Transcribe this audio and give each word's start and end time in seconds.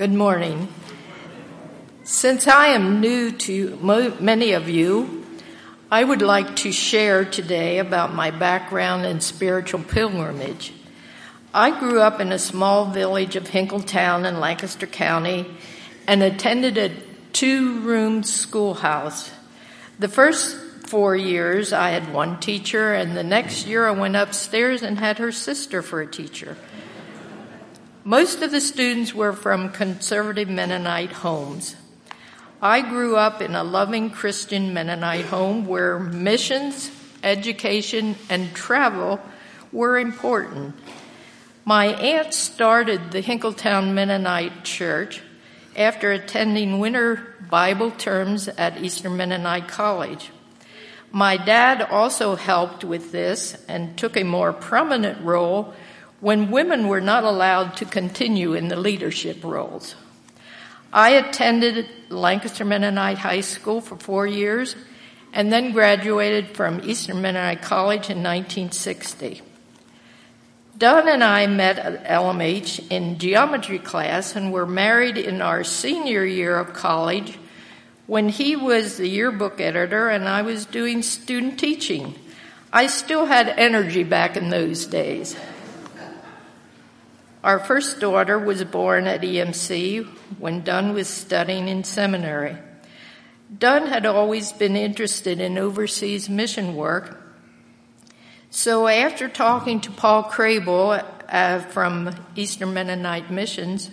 Good 0.00 0.14
morning. 0.14 0.68
Since 2.04 2.48
I 2.48 2.68
am 2.68 3.02
new 3.02 3.32
to 3.32 3.78
mo- 3.82 4.16
many 4.18 4.52
of 4.52 4.66
you, 4.66 5.26
I 5.90 6.02
would 6.02 6.22
like 6.22 6.56
to 6.56 6.72
share 6.72 7.26
today 7.26 7.76
about 7.76 8.14
my 8.14 8.30
background 8.30 9.04
in 9.04 9.20
spiritual 9.20 9.82
pilgrimage. 9.82 10.72
I 11.52 11.78
grew 11.78 12.00
up 12.00 12.18
in 12.18 12.32
a 12.32 12.38
small 12.38 12.86
village 12.86 13.36
of 13.36 13.50
Hinkletown 13.50 14.26
in 14.26 14.40
Lancaster 14.40 14.86
County 14.86 15.44
and 16.06 16.22
attended 16.22 16.78
a 16.78 16.92
two 17.34 17.80
room 17.80 18.22
schoolhouse. 18.22 19.30
The 19.98 20.08
first 20.08 20.56
four 20.86 21.14
years 21.14 21.74
I 21.74 21.90
had 21.90 22.10
one 22.10 22.40
teacher, 22.40 22.94
and 22.94 23.14
the 23.14 23.22
next 23.22 23.66
year 23.66 23.86
I 23.86 23.90
went 23.90 24.16
upstairs 24.16 24.82
and 24.82 24.98
had 24.98 25.18
her 25.18 25.30
sister 25.30 25.82
for 25.82 26.00
a 26.00 26.06
teacher. 26.06 26.56
Most 28.10 28.42
of 28.42 28.50
the 28.50 28.60
students 28.60 29.14
were 29.14 29.32
from 29.32 29.70
conservative 29.70 30.48
Mennonite 30.48 31.12
homes. 31.12 31.76
I 32.60 32.80
grew 32.80 33.14
up 33.14 33.40
in 33.40 33.54
a 33.54 33.62
loving 33.62 34.10
Christian 34.10 34.74
Mennonite 34.74 35.26
home 35.26 35.64
where 35.64 35.96
missions, 36.00 36.90
education, 37.22 38.16
and 38.28 38.52
travel 38.52 39.20
were 39.70 39.96
important. 39.96 40.74
My 41.64 41.86
aunt 41.86 42.34
started 42.34 43.12
the 43.12 43.22
Hinkletown 43.22 43.94
Mennonite 43.94 44.64
Church 44.64 45.22
after 45.76 46.10
attending 46.10 46.80
winter 46.80 47.36
Bible 47.48 47.92
terms 47.92 48.48
at 48.48 48.82
Eastern 48.82 49.16
Mennonite 49.16 49.68
College. 49.68 50.32
My 51.12 51.36
dad 51.36 51.80
also 51.80 52.34
helped 52.34 52.82
with 52.82 53.12
this 53.12 53.56
and 53.68 53.96
took 53.96 54.16
a 54.16 54.24
more 54.24 54.52
prominent 54.52 55.24
role 55.24 55.76
when 56.20 56.50
women 56.50 56.88
were 56.88 57.00
not 57.00 57.24
allowed 57.24 57.76
to 57.76 57.84
continue 57.84 58.54
in 58.54 58.68
the 58.68 58.76
leadership 58.76 59.42
roles. 59.42 59.94
I 60.92 61.10
attended 61.10 61.88
Lancaster 62.08 62.64
Mennonite 62.64 63.18
High 63.18 63.40
School 63.42 63.80
for 63.80 63.96
four 63.96 64.26
years 64.26 64.76
and 65.32 65.52
then 65.52 65.72
graduated 65.72 66.56
from 66.56 66.80
Eastern 66.82 67.22
Mennonite 67.22 67.62
College 67.62 68.10
in 68.10 68.18
1960. 68.18 69.42
Don 70.76 71.08
and 71.08 71.22
I 71.22 71.46
met 71.46 71.78
at 71.78 72.04
LMH 72.04 72.90
in 72.90 73.18
geometry 73.18 73.78
class 73.78 74.34
and 74.34 74.52
were 74.52 74.66
married 74.66 75.18
in 75.18 75.42
our 75.42 75.62
senior 75.62 76.24
year 76.24 76.56
of 76.56 76.72
college 76.72 77.38
when 78.06 78.28
he 78.28 78.56
was 78.56 78.96
the 78.96 79.06
yearbook 79.06 79.60
editor 79.60 80.08
and 80.08 80.28
I 80.28 80.42
was 80.42 80.66
doing 80.66 81.02
student 81.02 81.60
teaching. 81.60 82.14
I 82.72 82.86
still 82.86 83.26
had 83.26 83.48
energy 83.48 84.02
back 84.02 84.36
in 84.36 84.48
those 84.48 84.86
days. 84.86 85.36
Our 87.42 87.58
first 87.58 88.00
daughter 88.00 88.38
was 88.38 88.62
born 88.64 89.06
at 89.06 89.22
EMC 89.22 90.06
when 90.38 90.62
Don 90.62 90.92
was 90.92 91.08
studying 91.08 91.68
in 91.68 91.84
seminary. 91.84 92.58
Don 93.58 93.86
had 93.86 94.04
always 94.04 94.52
been 94.52 94.76
interested 94.76 95.40
in 95.40 95.56
overseas 95.56 96.28
mission 96.28 96.76
work. 96.76 97.18
So 98.50 98.86
after 98.86 99.28
talking 99.28 99.80
to 99.80 99.90
Paul 99.90 100.24
Kraybill 100.24 101.02
uh, 101.28 101.60
from 101.60 102.14
Eastern 102.36 102.74
Mennonite 102.74 103.30
Missions, 103.30 103.90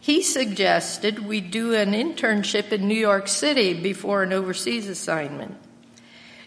he 0.00 0.20
suggested 0.20 1.20
we 1.20 1.40
do 1.40 1.74
an 1.74 1.92
internship 1.92 2.72
in 2.72 2.88
New 2.88 2.98
York 2.98 3.28
City 3.28 3.72
before 3.72 4.24
an 4.24 4.32
overseas 4.32 4.88
assignment. 4.88 5.54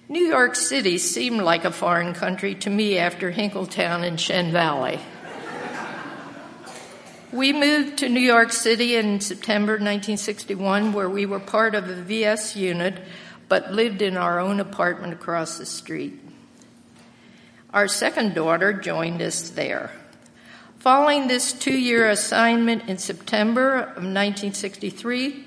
New 0.09 0.25
York 0.25 0.55
City 0.55 0.97
seemed 0.97 1.41
like 1.41 1.63
a 1.63 1.72
foreign 1.72 2.13
country 2.13 2.53
to 2.55 2.69
me 2.69 2.97
after 2.97 3.31
Hinkletown 3.31 4.03
and 4.05 4.19
Shen 4.19 4.51
Valley. 4.51 5.00
We 7.31 7.53
moved 7.53 7.97
to 7.97 8.09
New 8.09 8.19
York 8.19 8.51
City 8.51 8.95
in 8.95 9.19
September 9.19 9.73
1961, 9.73 10.93
where 10.93 11.09
we 11.09 11.25
were 11.25 11.39
part 11.39 11.73
of 11.73 11.89
a 11.89 11.95
VS 11.95 12.55
unit, 12.55 13.01
but 13.49 13.73
lived 13.73 14.03
in 14.03 14.15
our 14.15 14.39
own 14.39 14.59
apartment 14.59 15.13
across 15.13 15.57
the 15.57 15.65
street. 15.65 16.19
Our 17.73 17.87
second 17.87 18.35
daughter 18.35 18.73
joined 18.73 19.23
us 19.23 19.49
there. 19.49 19.91
Following 20.77 21.27
this 21.27 21.51
two 21.51 21.75
year 21.75 22.09
assignment 22.09 22.87
in 22.87 22.99
September 22.99 23.73
of 23.73 24.03
1963, 24.03 25.45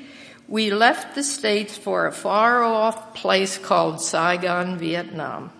we 0.48 0.72
left 0.72 1.14
the 1.14 1.22
States 1.22 1.78
for 1.78 2.06
a 2.06 2.12
far 2.12 2.64
off 2.64 3.14
place 3.14 3.56
called 3.56 4.00
Saigon, 4.00 4.78
Vietnam. 4.78 5.52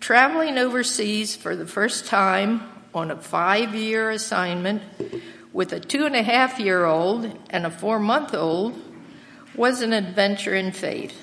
Traveling 0.00 0.56
overseas 0.56 1.36
for 1.36 1.54
the 1.54 1.66
first 1.66 2.06
time 2.06 2.71
on 2.94 3.10
a 3.10 3.16
five 3.16 3.74
year 3.74 4.10
assignment 4.10 4.82
with 5.52 5.72
a 5.72 5.80
two 5.80 6.06
and 6.06 6.16
a 6.16 6.22
half 6.22 6.58
year 6.58 6.84
old 6.84 7.38
and 7.50 7.66
a 7.66 7.70
four 7.70 7.98
month 7.98 8.34
old 8.34 8.80
was 9.54 9.82
an 9.82 9.92
adventure 9.92 10.54
in 10.54 10.72
faith. 10.72 11.18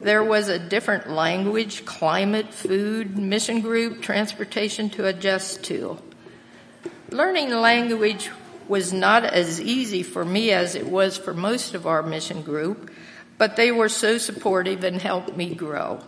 There 0.00 0.22
was 0.22 0.48
a 0.48 0.58
different 0.58 1.08
language, 1.08 1.86
climate, 1.86 2.52
food, 2.52 3.16
mission 3.16 3.62
group, 3.62 4.02
transportation 4.02 4.90
to 4.90 5.06
adjust 5.06 5.64
to. 5.64 5.98
Learning 7.10 7.50
language 7.50 8.30
was 8.68 8.92
not 8.92 9.24
as 9.24 9.60
easy 9.60 10.02
for 10.02 10.24
me 10.24 10.50
as 10.50 10.74
it 10.74 10.86
was 10.86 11.16
for 11.16 11.32
most 11.32 11.74
of 11.74 11.86
our 11.86 12.02
mission 12.02 12.42
group, 12.42 12.90
but 13.38 13.56
they 13.56 13.72
were 13.72 13.88
so 13.88 14.18
supportive 14.18 14.84
and 14.84 15.00
helped 15.00 15.34
me 15.36 15.54
grow. 15.54 16.00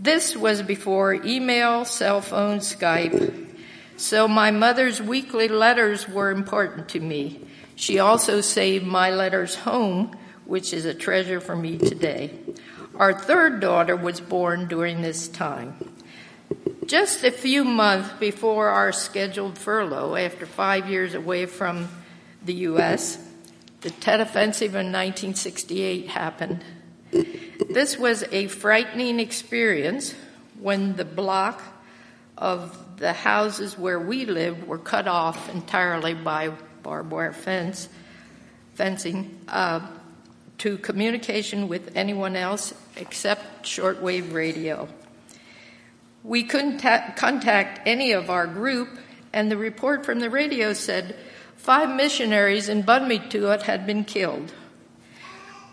This 0.00 0.36
was 0.36 0.62
before 0.62 1.14
email, 1.14 1.84
cell 1.84 2.20
phone, 2.20 2.58
Skype. 2.58 3.56
So 3.96 4.28
my 4.28 4.50
mother's 4.50 5.00
weekly 5.00 5.48
letters 5.48 6.08
were 6.08 6.30
important 6.30 6.88
to 6.90 7.00
me. 7.00 7.40
She 7.76 7.98
also 7.98 8.40
saved 8.40 8.84
my 8.84 9.10
letters 9.10 9.54
home, 9.54 10.16
which 10.44 10.72
is 10.72 10.84
a 10.84 10.94
treasure 10.94 11.40
for 11.40 11.56
me 11.56 11.78
today. 11.78 12.38
Our 12.96 13.12
third 13.12 13.60
daughter 13.60 13.96
was 13.96 14.20
born 14.20 14.68
during 14.68 15.00
this 15.00 15.26
time. 15.26 15.94
Just 16.86 17.24
a 17.24 17.30
few 17.30 17.64
months 17.64 18.10
before 18.20 18.68
our 18.68 18.92
scheduled 18.92 19.58
furlough, 19.58 20.16
after 20.16 20.44
five 20.44 20.88
years 20.88 21.14
away 21.14 21.46
from 21.46 21.88
the 22.44 22.54
U.S., 22.54 23.18
the 23.80 23.90
Tet 23.90 24.20
Offensive 24.20 24.74
in 24.74 24.92
1968 24.92 26.08
happened. 26.08 26.64
This 27.68 27.98
was 27.98 28.24
a 28.32 28.48
frightening 28.48 29.20
experience 29.20 30.14
when 30.60 30.96
the 30.96 31.04
block 31.04 31.62
of 32.36 32.98
the 32.98 33.12
houses 33.12 33.78
where 33.78 34.00
we 34.00 34.24
lived 34.24 34.66
were 34.66 34.78
cut 34.78 35.06
off 35.06 35.52
entirely 35.52 36.14
by 36.14 36.50
barbed 36.82 37.10
wire 37.10 37.32
fence, 37.32 37.88
fencing 38.74 39.38
uh, 39.48 39.80
to 40.58 40.78
communication 40.78 41.68
with 41.68 41.96
anyone 41.96 42.36
else 42.36 42.74
except 42.96 43.64
shortwave 43.64 44.32
radio. 44.32 44.88
We 46.22 46.44
couldn't 46.44 46.78
ta- 46.78 47.12
contact 47.16 47.86
any 47.86 48.12
of 48.12 48.30
our 48.30 48.46
group, 48.46 48.88
and 49.32 49.50
the 49.50 49.56
report 49.56 50.06
from 50.06 50.20
the 50.20 50.30
radio 50.30 50.72
said 50.72 51.16
five 51.56 51.94
missionaries 51.94 52.68
in 52.68 52.82
Ban 52.82 53.08
Me 53.08 53.18
Thuot 53.18 53.62
had 53.62 53.86
been 53.86 54.04
killed. 54.04 54.52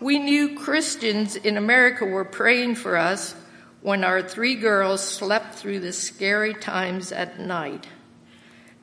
We 0.02 0.18
knew 0.18 0.56
Christians 0.56 1.36
in 1.36 1.56
America 1.56 2.04
were 2.04 2.24
praying 2.24 2.74
for 2.74 2.96
us 2.96 3.36
when 3.82 4.02
our 4.02 4.20
three 4.20 4.56
girls 4.56 5.00
slept 5.00 5.54
through 5.54 5.78
the 5.78 5.92
scary 5.92 6.54
times 6.54 7.12
at 7.12 7.38
night. 7.38 7.86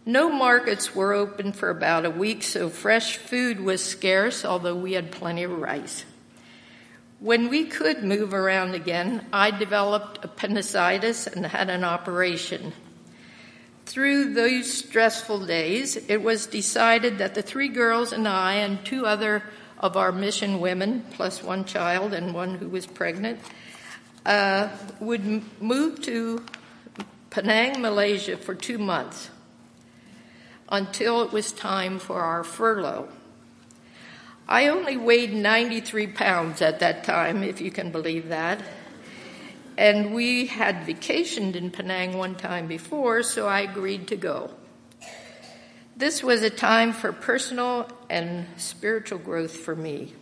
No 0.06 0.30
markets 0.30 0.96
were 0.96 1.12
open 1.12 1.52
for 1.52 1.70
about 1.70 2.06
a 2.06 2.10
week, 2.10 2.42
so 2.42 2.70
fresh 2.70 3.18
food 3.18 3.60
was 3.60 3.84
scarce, 3.84 4.46
although 4.46 4.78
we 4.78 4.94
had 4.94 5.12
plenty 5.12 5.44
of 5.44 5.52
rice. 5.52 6.06
When 7.20 7.50
we 7.50 7.66
could 7.66 8.02
move 8.02 8.34
around 8.34 8.74
again, 8.74 9.26
I 9.34 9.52
developed 9.52 10.24
appendicitis 10.24 11.28
and 11.28 11.46
had 11.46 11.70
an 11.70 11.84
operation. 11.84 12.72
Through 13.86 14.36
those 14.36 14.72
stressful 14.72 15.46
days, 15.48 15.98
it 15.98 16.24
was 16.24 16.48
decided 16.48 17.18
that 17.18 17.36
the 17.36 17.42
three 17.42 17.68
girls 17.68 18.14
and 18.14 18.26
I 18.26 18.54
and 18.54 18.86
two 18.86 19.06
other 19.06 19.44
of 19.80 19.96
our 19.96 20.12
mission 20.12 20.60
women, 20.60 21.06
plus 21.12 21.42
one 21.44 21.66
child 21.66 22.14
and 22.14 22.34
one 22.34 22.56
who 22.56 22.68
was 22.68 22.86
pregnant, 22.86 23.40
uh, 24.26 24.70
would 25.00 25.62
move 25.62 26.02
to 26.02 26.44
Penang, 27.30 27.82
Malaysia 27.82 28.38
for 28.38 28.56
two 28.56 28.78
months 28.78 29.30
until 30.70 31.22
it 31.22 31.32
was 31.32 31.52
time 31.52 32.00
for 32.00 32.22
our 32.22 32.44
furlough. 32.44 33.10
I 34.48 34.68
only 34.68 34.98
weighed 34.98 35.34
93 35.34 36.08
pounds 36.08 36.62
at 36.62 36.80
that 36.80 37.04
time, 37.04 37.44
if 37.44 37.62
you 37.62 37.72
can 37.72 37.92
believe 37.92 38.30
that. 38.30 38.64
And 39.78 40.14
we 40.14 40.48
had 40.48 40.88
vacationed 40.88 41.56
in 41.56 41.72
Penang 41.72 42.18
one 42.18 42.36
time 42.36 42.68
before, 42.68 43.24
so 43.24 43.48
I 43.48 43.62
agreed 43.62 44.08
to 44.08 44.16
go. 44.16 44.52
This 46.00 46.24
was 46.24 46.44
a 46.44 46.50
time 46.50 46.94
for 46.94 47.12
personal 47.12 47.86
and 48.10 48.48
spiritual 48.56 49.20
growth 49.20 49.52
for 49.52 49.76
me. 49.76 50.14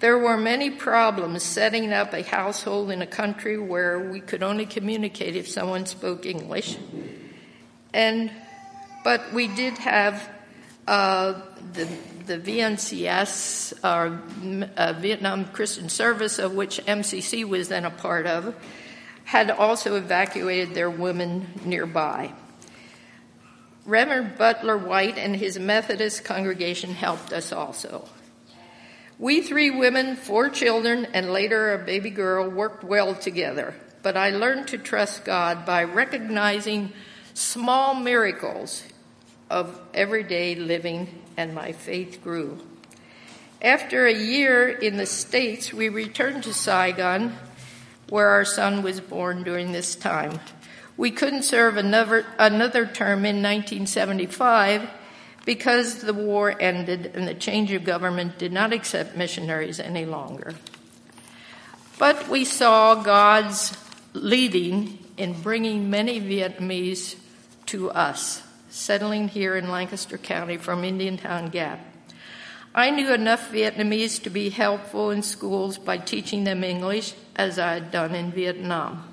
There 0.00 0.18
were 0.18 0.36
many 0.36 0.68
problems 0.68 1.42
setting 1.42 1.90
up 1.90 2.12
a 2.12 2.22
household 2.22 2.90
in 2.90 3.00
a 3.00 3.06
country 3.06 3.56
where 3.56 3.98
we 3.98 4.20
could 4.20 4.42
only 4.42 4.66
communicate 4.66 5.36
if 5.36 5.48
someone 5.48 5.86
spoke 5.86 6.26
English. 6.26 6.76
And, 7.94 8.30
but 9.02 9.32
we 9.32 9.48
did 9.48 9.78
have 9.78 10.28
Uh, 10.84 11.40
the, 11.72 11.88
the 12.26 12.36
VNCS, 12.36 13.72
or 13.80 14.20
uh, 14.76 14.92
Vietnam 15.00 15.46
Christian 15.46 15.88
Service, 15.88 16.38
of 16.38 16.52
which 16.52 16.76
MCC 16.84 17.48
was 17.48 17.68
then 17.72 17.86
a 17.86 17.90
part 17.90 18.26
of, 18.26 18.52
had 19.24 19.48
also 19.48 19.96
evacuated 19.96 20.76
their 20.76 20.90
women 20.90 21.48
nearby. 21.64 22.28
Reverend 23.86 24.38
Butler 24.38 24.78
White 24.78 25.18
and 25.18 25.36
his 25.36 25.58
Methodist 25.58 26.24
congregation 26.24 26.94
helped 26.94 27.32
us 27.32 27.52
also. 27.52 28.08
We 29.18 29.42
three 29.42 29.70
women, 29.70 30.16
four 30.16 30.48
children, 30.48 31.06
and 31.12 31.30
later 31.30 31.74
a 31.74 31.84
baby 31.84 32.10
girl 32.10 32.48
worked 32.48 32.82
well 32.82 33.14
together, 33.14 33.74
but 34.02 34.16
I 34.16 34.30
learned 34.30 34.68
to 34.68 34.78
trust 34.78 35.24
God 35.24 35.66
by 35.66 35.84
recognizing 35.84 36.92
small 37.34 37.94
miracles 37.94 38.84
of 39.50 39.78
everyday 39.92 40.54
living, 40.54 41.22
and 41.36 41.54
my 41.54 41.72
faith 41.72 42.20
grew. 42.24 42.58
After 43.60 44.06
a 44.06 44.14
year 44.14 44.68
in 44.68 44.96
the 44.96 45.06
States, 45.06 45.72
we 45.72 45.88
returned 45.90 46.42
to 46.44 46.54
Saigon, 46.54 47.36
where 48.08 48.28
our 48.28 48.44
son 48.44 48.82
was 48.82 49.00
born 49.00 49.42
during 49.42 49.72
this 49.72 49.94
time. 49.94 50.40
We 50.96 51.10
couldn't 51.10 51.42
serve 51.42 51.76
another, 51.76 52.24
another 52.38 52.86
term 52.86 53.24
in 53.24 53.42
1975 53.42 54.88
because 55.44 56.02
the 56.02 56.14
war 56.14 56.54
ended 56.60 57.12
and 57.14 57.26
the 57.26 57.34
change 57.34 57.72
of 57.72 57.84
government 57.84 58.38
did 58.38 58.52
not 58.52 58.72
accept 58.72 59.16
missionaries 59.16 59.80
any 59.80 60.06
longer. 60.06 60.54
But 61.98 62.28
we 62.28 62.44
saw 62.44 62.94
God's 62.96 63.76
leading 64.12 64.98
in 65.16 65.40
bringing 65.42 65.90
many 65.90 66.20
Vietnamese 66.20 67.16
to 67.66 67.90
us, 67.90 68.42
settling 68.68 69.28
here 69.28 69.56
in 69.56 69.70
Lancaster 69.70 70.18
County 70.18 70.56
from 70.56 70.84
Indiantown 70.84 71.48
Gap. 71.48 71.80
I 72.74 72.90
knew 72.90 73.12
enough 73.12 73.52
Vietnamese 73.52 74.22
to 74.24 74.30
be 74.30 74.50
helpful 74.50 75.10
in 75.10 75.22
schools 75.22 75.78
by 75.78 75.98
teaching 75.98 76.42
them 76.44 76.64
English, 76.64 77.14
as 77.36 77.58
I 77.58 77.74
had 77.74 77.92
done 77.92 78.14
in 78.14 78.32
Vietnam. 78.32 79.08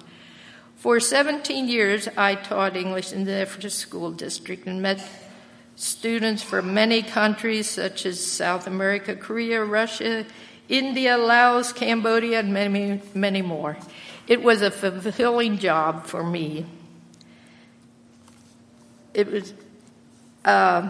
For 0.81 0.99
17 0.99 1.67
years, 1.67 2.09
I 2.17 2.33
taught 2.33 2.75
English 2.75 3.13
in 3.13 3.25
the 3.25 3.43
Ephrata 3.43 3.69
School 3.69 4.09
District 4.09 4.65
and 4.65 4.81
met 4.81 4.99
students 5.75 6.41
from 6.41 6.73
many 6.73 7.03
countries 7.03 7.69
such 7.69 8.07
as 8.07 8.19
South 8.19 8.65
America, 8.65 9.15
Korea, 9.15 9.63
Russia, 9.63 10.25
India, 10.69 11.19
Laos, 11.19 11.71
Cambodia, 11.71 12.39
and 12.39 12.51
many, 12.51 12.99
many 13.13 13.43
more. 13.43 13.77
It 14.27 14.41
was 14.41 14.63
a 14.63 14.71
fulfilling 14.71 15.59
job 15.59 16.07
for 16.07 16.23
me. 16.23 16.65
It 19.13 19.31
was, 19.31 19.53
uh, 20.43 20.89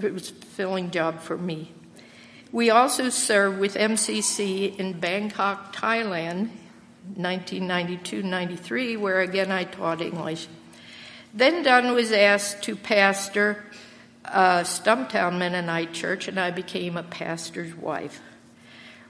it 0.00 0.14
was 0.14 0.30
a 0.30 0.34
fulfilling 0.34 0.92
job 0.92 1.18
for 1.22 1.36
me. 1.36 1.72
We 2.52 2.70
also 2.70 3.08
served 3.08 3.58
with 3.58 3.74
MCC 3.74 4.76
in 4.76 5.00
Bangkok, 5.00 5.74
Thailand, 5.74 6.50
1992-93, 7.18 8.98
where 8.98 9.20
again 9.20 9.50
I 9.50 9.64
taught 9.64 10.00
English. 10.00 10.48
Then 11.32 11.62
Don 11.62 11.92
was 11.92 12.12
asked 12.12 12.62
to 12.64 12.76
pastor 12.76 13.64
a 14.24 14.64
Stumptown 14.64 15.38
Mennonite 15.38 15.92
church, 15.92 16.28
and 16.28 16.40
I 16.40 16.50
became 16.50 16.96
a 16.96 17.02
pastor's 17.02 17.74
wife. 17.74 18.20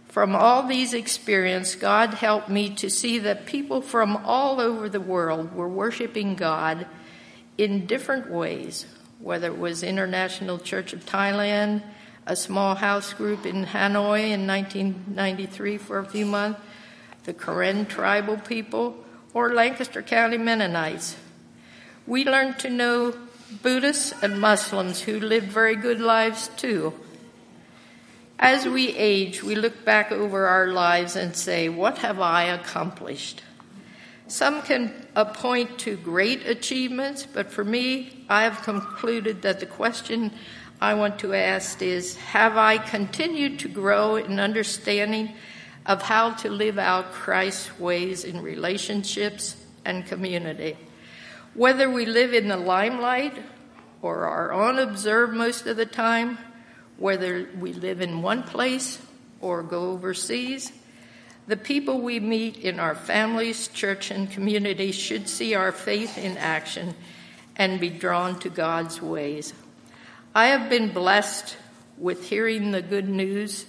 From 0.09 0.35
all 0.35 0.67
these 0.67 0.95
experiences, 0.95 1.77
God 1.77 2.15
helped 2.15 2.49
me 2.49 2.71
to 2.77 2.89
see 2.89 3.19
that 3.19 3.47
people 3.47 3.81
from 3.81 4.17
all 4.17 4.61
over 4.61 4.89
the 4.89 5.01
world 5.01 5.55
were 5.55 5.69
worshiping 5.69 6.37
God 6.37 6.87
in 7.59 7.87
different 7.87 8.31
ways, 8.31 8.87
whether 9.21 9.49
it 9.49 9.59
was 9.59 9.83
International 9.83 10.59
Church 10.59 10.93
of 10.93 11.05
Thailand, 11.05 11.83
a 12.27 12.35
small 12.35 12.75
house 12.75 13.13
group 13.13 13.47
in 13.47 13.67
Hanoi 13.67 14.31
in 14.31 14.47
1993 14.47 15.79
for 15.79 15.99
a 15.99 16.05
few 16.05 16.27
months, 16.27 16.61
the 17.27 17.35
Karen 17.35 17.85
tribal 17.85 18.39
people, 18.39 18.97
or 19.35 19.53
Lancaster 19.53 20.03
County 20.03 20.39
Mennonites 20.39 21.17
we 22.07 22.25
learned 22.25 22.59
to 22.61 22.71
know 22.71 23.15
Buddhists 23.63 24.15
and 24.23 24.41
Muslims 24.41 25.01
who 25.03 25.19
lived 25.19 25.49
very 25.49 25.75
good 25.75 26.01
lives 26.01 26.49
too. 26.57 26.95
As 28.39 28.67
we 28.67 28.91
age, 28.91 29.43
we 29.43 29.55
look 29.55 29.85
back 29.85 30.13
over 30.13 30.47
our 30.47 30.69
lives 30.69 31.17
and 31.17 31.35
say, 31.35 31.69
What 31.69 31.99
have 31.99 32.21
I 32.21 32.45
accomplished? 32.45 33.43
Some 34.29 34.63
can 34.63 34.93
point 35.35 35.79
to 35.81 35.97
great 35.97 36.47
achievements, 36.47 37.27
but 37.27 37.51
for 37.51 37.65
me, 37.65 38.25
I 38.29 38.43
have 38.43 38.63
concluded 38.63 39.43
that 39.43 39.61
the 39.61 39.67
question 39.67 40.33
I 40.81 40.95
want 40.95 41.19
to 41.21 41.35
ask 41.35 41.81
is 41.83 42.17
Have 42.17 42.57
I 42.57 42.79
continued 42.79 43.59
to 43.61 43.69
grow 43.69 44.17
in 44.17 44.39
understanding 44.39 45.35
of 45.87 46.03
how 46.03 46.33
to 46.33 46.51
live 46.51 46.79
out 46.79 47.13
Christ's 47.13 47.79
ways 47.79 48.25
in 48.25 48.43
relationships 48.43 49.57
and 49.85 50.05
community? 50.07 50.77
Whether 51.55 51.89
we 51.89 52.05
live 52.05 52.35
in 52.35 52.49
the 52.49 52.57
limelight 52.57 53.35
or 54.03 54.27
are 54.27 54.69
unobserved 54.69 55.35
most 55.35 55.67
of 55.67 55.77
the 55.77 55.87
time, 55.87 56.39
whether 56.99 57.49
we 57.59 57.73
live 57.73 58.01
in 58.01 58.23
one 58.23 58.43
place 58.43 58.99
or 59.41 59.63
go 59.63 59.91
overseas, 59.91 60.73
the 61.47 61.57
people 61.57 62.01
we 62.01 62.19
meet 62.19 62.59
in 62.59 62.81
our 62.81 62.95
families, 62.95 63.69
church, 63.69 64.11
and 64.11 64.31
community 64.31 64.91
should 64.91 65.29
see 65.29 65.55
our 65.55 65.71
faith 65.71 66.19
in 66.19 66.37
action 66.37 66.95
and 67.55 67.81
be 67.81 67.89
drawn 67.89 68.39
to 68.41 68.51
God's 68.51 69.01
ways. 69.01 69.55
I 70.35 70.49
have 70.49 70.69
been 70.69 70.93
blessed 70.93 71.57
with 71.97 72.29
hearing 72.29 72.73
the 72.73 72.83
good 72.83 73.09
news 73.09 73.65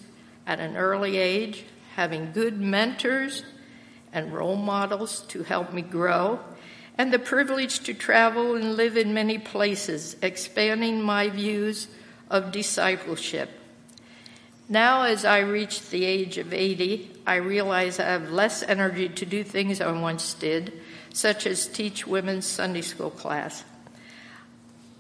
at 0.46 0.60
an 0.60 0.75
early 0.75 1.18
age, 1.18 1.64
having 1.97 2.31
good 2.31 2.61
mentors 2.61 3.41
and 4.13 4.31
role 4.31 4.55
models 4.55 5.21
to 5.21 5.41
help 5.41 5.73
me 5.73 5.81
grow 5.81 6.39
and 6.95 7.11
the 7.11 7.17
privilege 7.17 7.79
to 7.79 7.91
travel 7.91 8.53
and 8.53 8.75
live 8.75 8.95
in 8.95 9.15
many 9.15 9.39
places, 9.39 10.15
expanding 10.21 11.01
my 11.01 11.27
views 11.27 11.88
of 12.30 12.51
discipleship. 12.51 13.49
Now, 14.69 15.04
as 15.04 15.25
I 15.25 15.39
reach 15.39 15.89
the 15.89 16.06
age 16.06 16.37
of 16.37 16.54
80, 16.54 17.09
I 17.25 17.37
realize 17.37 17.99
I 17.99 18.04
have 18.04 18.30
less 18.30 18.61
energy 18.61 19.09
to 19.09 19.25
do 19.25 19.44
things 19.44 19.81
I 19.81 19.92
once 19.92 20.35
did, 20.35 20.73
such 21.13 21.47
as 21.47 21.66
teach 21.66 22.06
women's 22.06 22.45
Sunday 22.45 22.81
school 22.81 23.09
class. 23.09 23.63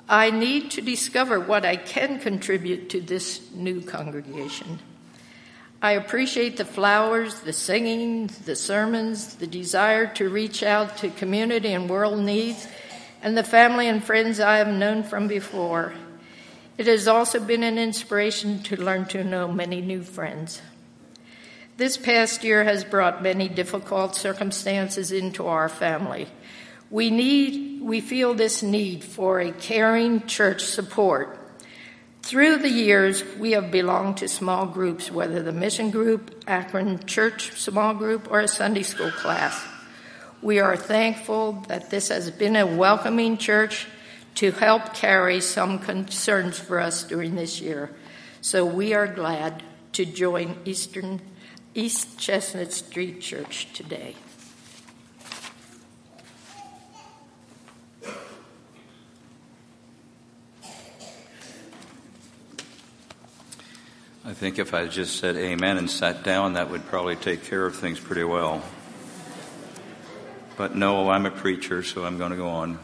I 0.09 0.31
need 0.31 0.71
to 0.71 0.81
discover 0.81 1.39
what 1.39 1.63
I 1.63 1.75
can 1.75 2.19
contribute 2.19 2.89
to 2.89 3.01
this 3.01 3.51
new 3.53 3.81
congregation. 3.81 4.79
I 5.79 5.91
appreciate 5.91 6.57
the 6.57 6.65
flowers, 6.65 7.41
the 7.41 7.53
singing, 7.53 8.31
the 8.45 8.55
sermons, 8.55 9.35
the 9.35 9.45
desire 9.45 10.07
to 10.15 10.27
reach 10.27 10.63
out 10.63 10.97
to 10.97 11.09
community 11.09 11.71
and 11.71 11.87
world 11.87 12.19
needs, 12.19 12.67
and 13.21 13.37
the 13.37 13.43
family 13.43 13.87
and 13.87 14.03
friends 14.03 14.39
I 14.39 14.57
have 14.57 14.67
known 14.67 15.03
from 15.03 15.27
before. 15.27 15.93
It 16.79 16.87
has 16.87 17.07
also 17.07 17.39
been 17.39 17.61
an 17.61 17.77
inspiration 17.77 18.63
to 18.63 18.75
learn 18.75 19.05
to 19.07 19.23
know 19.23 19.47
many 19.47 19.81
new 19.81 20.01
friends. 20.01 20.63
This 21.77 21.95
past 21.95 22.43
year 22.43 22.63
has 22.63 22.83
brought 22.83 23.21
many 23.21 23.47
difficult 23.47 24.15
circumstances 24.15 25.11
into 25.11 25.45
our 25.45 25.69
family. 25.69 26.27
We 26.89 27.11
need, 27.11 27.81
we 27.83 28.01
feel 28.01 28.33
this 28.33 28.63
need 28.63 29.03
for 29.03 29.39
a 29.39 29.51
caring 29.51 30.25
church 30.25 30.63
support 30.63 31.37
through 32.27 32.57
the 32.57 32.69
years, 32.69 33.23
we 33.39 33.51
have 33.51 33.71
belonged 33.71 34.17
to 34.17 34.27
small 34.27 34.65
groups, 34.65 35.09
whether 35.09 35.41
the 35.41 35.53
mission 35.53 35.91
group, 35.91 36.43
Akron 36.45 37.05
church 37.05 37.53
small 37.53 37.93
group, 37.93 38.29
or 38.29 38.41
a 38.41 38.49
Sunday 38.49 38.83
school 38.83 39.11
class. 39.11 39.65
We 40.41 40.59
are 40.59 40.75
thankful 40.75 41.63
that 41.69 41.89
this 41.89 42.09
has 42.09 42.29
been 42.29 42.57
a 42.57 42.67
welcoming 42.67 43.37
church 43.37 43.87
to 44.35 44.51
help 44.51 44.93
carry 44.93 45.39
some 45.39 45.79
concerns 45.79 46.59
for 46.59 46.81
us 46.81 47.05
during 47.05 47.35
this 47.35 47.61
year. 47.61 47.91
So 48.41 48.65
we 48.65 48.93
are 48.93 49.07
glad 49.07 49.63
to 49.93 50.03
join 50.03 50.57
Eastern 50.65 51.21
East 51.73 52.19
Chestnut 52.19 52.73
Street 52.73 53.21
Church 53.21 53.71
today. 53.71 54.15
I 64.27 64.33
think 64.33 64.59
if 64.59 64.73
I 64.73 64.87
just 64.87 65.19
said 65.21 65.37
amen 65.37 65.77
and 65.77 65.89
sat 65.89 66.21
down, 66.21 66.55
that 66.55 66.69
would 66.69 66.85
probably 66.87 67.15
take 67.15 67.45
care 67.45 67.65
of 67.65 67.77
things 67.77 67.97
pretty 67.97 68.25
well. 68.25 68.61
But 70.57 70.75
no, 70.75 71.09
I'm 71.09 71.25
a 71.25 71.31
preacher, 71.31 71.81
so 71.81 72.03
I'm 72.03 72.17
going 72.17 72.31
to 72.31 72.35
go 72.35 72.49
on. 72.49 72.77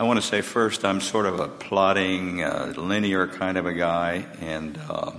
I 0.00 0.02
want 0.02 0.20
to 0.20 0.26
say 0.26 0.40
first, 0.40 0.84
I'm 0.84 1.00
sort 1.00 1.26
of 1.26 1.38
a 1.38 1.46
plotting, 1.46 2.42
uh, 2.42 2.74
linear 2.76 3.28
kind 3.28 3.56
of 3.56 3.66
a 3.66 3.72
guy, 3.72 4.26
and 4.40 4.76
uh, 4.88 5.12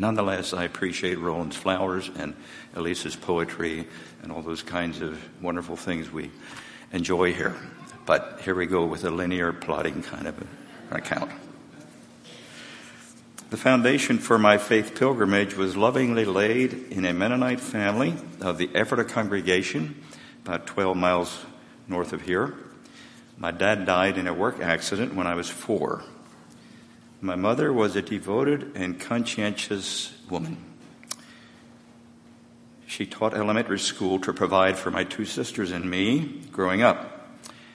nonetheless, 0.00 0.52
I 0.52 0.64
appreciate 0.64 1.20
Roland's 1.20 1.54
flowers 1.54 2.10
and 2.16 2.34
Elisa's 2.74 3.14
poetry 3.14 3.86
and 4.24 4.32
all 4.32 4.42
those 4.42 4.64
kinds 4.64 5.00
of 5.00 5.16
wonderful 5.40 5.76
things 5.76 6.10
we 6.10 6.32
enjoy 6.90 7.32
here. 7.32 7.54
But 8.04 8.40
here 8.42 8.56
we 8.56 8.66
go 8.66 8.84
with 8.84 9.04
a 9.04 9.12
linear 9.12 9.52
plotting 9.52 10.02
kind 10.02 10.26
of 10.26 10.36
an 10.40 10.48
account. 10.96 11.30
The 13.50 13.56
foundation 13.58 14.18
for 14.18 14.38
my 14.38 14.56
faith 14.56 14.94
pilgrimage 14.94 15.56
was 15.56 15.76
lovingly 15.76 16.24
laid 16.24 16.72
in 16.90 17.04
a 17.04 17.12
Mennonite 17.12 17.60
family 17.60 18.14
of 18.40 18.56
the 18.56 18.70
Ephrata 18.74 19.04
congregation, 19.04 20.02
about 20.44 20.66
12 20.66 20.96
miles 20.96 21.44
north 21.86 22.12
of 22.12 22.22
here. 22.22 22.54
My 23.36 23.50
dad 23.50 23.84
died 23.84 24.16
in 24.16 24.26
a 24.26 24.32
work 24.32 24.60
accident 24.60 25.14
when 25.14 25.26
I 25.26 25.34
was 25.34 25.50
four. 25.50 26.02
My 27.20 27.36
mother 27.36 27.72
was 27.72 27.94
a 27.94 28.02
devoted 28.02 28.72
and 28.74 28.98
conscientious 28.98 30.12
woman. 30.30 30.56
She 32.86 33.06
taught 33.06 33.34
elementary 33.34 33.78
school 33.78 34.18
to 34.20 34.32
provide 34.32 34.78
for 34.78 34.90
my 34.90 35.04
two 35.04 35.24
sisters 35.24 35.70
and 35.70 35.90
me 35.90 36.42
growing 36.52 36.82
up. 36.82 37.28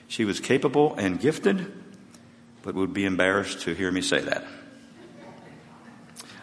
She 0.06 0.24
was 0.24 0.38
capable 0.38 0.94
and 0.94 1.20
gifted, 1.20 1.72
but 2.68 2.74
would 2.74 2.92
be 2.92 3.06
embarrassed 3.06 3.62
to 3.62 3.72
hear 3.72 3.90
me 3.90 4.02
say 4.02 4.20
that. 4.20 4.44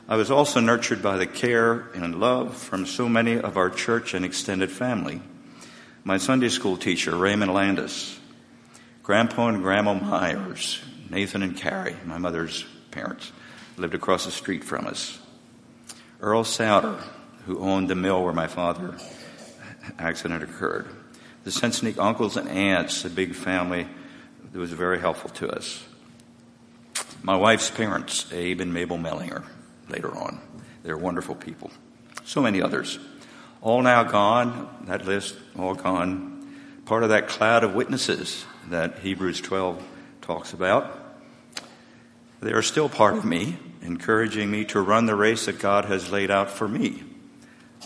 I 0.10 0.15
was 0.15 0.32
also 0.32 0.60
nurtured 0.60 1.03
by 1.03 1.17
the 1.17 1.27
care 1.27 1.82
and 1.94 2.20
love 2.20 2.58
from 2.58 2.88
so 2.88 3.08
many 3.08 3.38
of 3.38 3.58
our 3.58 3.70
church 3.70 4.15
and 4.15 4.25
extended 4.25 4.72
family. 4.72 5.22
My 6.03 6.17
Sunday 6.17 6.50
school 6.50 6.77
teacher, 6.77 7.15
Raymond 7.15 7.53
Landis, 7.53 8.20
Grandpa 9.03 9.50
and 9.50 9.62
Grandma 9.62 9.94
Myers, 9.94 10.82
Nathan 11.12 11.44
and 11.44 11.55
Carrie, 11.55 11.96
my 12.05 12.17
mother's 12.17 12.65
parents, 12.89 13.32
lived 13.77 13.94
across 13.94 14.25
the 14.25 14.32
street 14.32 14.63
from 14.63 14.88
us. 14.88 15.20
Earl 16.22 16.44
Souter, 16.44 17.03
who 17.46 17.60
owned 17.60 17.88
the 17.88 17.94
mill 17.94 18.24
where 18.24 18.34
my 18.34 18.48
father 18.48 18.98
accident 20.00 20.41
occurred. 20.41 20.88
The 21.44 21.51
Sensenig 21.51 22.00
uncles 22.00 22.36
and 22.36 22.50
aunts, 22.50 23.05
a 23.05 23.12
big 23.12 23.36
family 23.36 23.88
that 24.51 24.58
was 24.58 24.72
very 24.72 25.00
helpful 25.00 25.29
to 25.29 25.50
us. 25.50 25.84
My 27.24 27.36
wife's 27.36 27.70
parents, 27.70 28.32
Abe 28.32 28.62
and 28.62 28.74
Mabel 28.74 28.98
Mellinger, 28.98 29.44
later 29.90 30.16
on. 30.16 30.40
They're 30.84 30.98
wonderful 30.98 31.36
people. 31.36 31.72
So 32.24 32.42
many 32.42 32.62
others. 32.62 33.00
All 33.62 33.82
now 33.82 34.04
gone, 34.04 34.70
that 34.86 35.06
list, 35.06 35.36
all 35.58 35.76
gone. 35.76 36.48
Part 36.86 37.04
of 37.04 37.10
that 37.10 37.28
cloud 37.28 37.64
of 37.64 37.74
witnesses 37.74 38.46
that 38.70 39.00
Hebrews 39.00 39.42
12 39.42 39.84
talks 40.22 40.54
about. 40.54 40.96
They 42.42 42.52
are 42.52 42.62
still 42.62 42.90
part 42.90 43.16
of 43.16 43.26
me, 43.26 43.58
encouraging 43.82 44.52
me 44.52 44.66
to 44.66 44.82
run 44.82 45.08
the 45.08 45.16
race 45.16 45.46
that 45.46 45.60
God 45.60 45.86
has 45.86 46.12
laid 46.12 46.30
out 46.30 46.52
for 46.52 46.68
me 46.68 47.04